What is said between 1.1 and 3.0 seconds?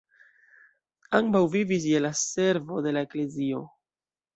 Ambaŭ vivis je la servo de